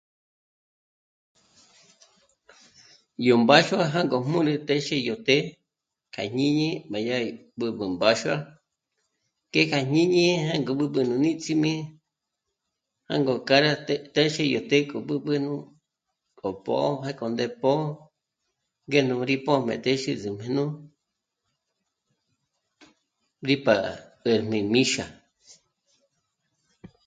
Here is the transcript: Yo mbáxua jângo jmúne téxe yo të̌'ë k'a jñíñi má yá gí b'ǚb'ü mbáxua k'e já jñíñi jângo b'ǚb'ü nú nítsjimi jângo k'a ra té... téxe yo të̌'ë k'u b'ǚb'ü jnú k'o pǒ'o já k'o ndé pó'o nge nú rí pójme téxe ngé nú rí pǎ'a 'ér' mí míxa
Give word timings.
Yo 3.25 3.33
mbáxua 3.41 3.91
jângo 3.93 4.17
jmúne 4.25 4.53
téxe 4.67 4.95
yo 5.07 5.15
të̌'ë 5.27 5.51
k'a 6.13 6.21
jñíñi 6.29 6.69
má 6.91 6.97
yá 7.07 7.17
gí 7.25 7.31
b'ǚb'ü 7.59 7.85
mbáxua 7.95 8.35
k'e 9.51 9.61
já 9.69 9.79
jñíñi 9.87 10.23
jângo 10.47 10.71
b'ǚb'ü 10.79 11.01
nú 11.09 11.15
nítsjimi 11.23 11.73
jângo 13.09 13.33
k'a 13.47 13.57
ra 13.63 13.73
té... 13.85 13.95
téxe 14.15 14.43
yo 14.53 14.61
të̌'ë 14.69 14.87
k'u 14.89 14.97
b'ǚb'ü 15.07 15.33
jnú 15.39 15.53
k'o 16.39 16.49
pǒ'o 16.65 16.89
já 17.03 17.11
k'o 17.17 17.25
ndé 17.33 17.45
pó'o 17.61 17.87
nge 18.87 18.99
nú 19.07 19.15
rí 19.29 19.35
pójme 19.45 19.75
téxe 19.85 20.11
ngé 20.35 20.47
nú 20.57 20.65
rí 23.47 23.55
pǎ'a 23.65 23.91
'ér' 24.25 24.45
mí 24.51 24.59
míxa 24.73 25.05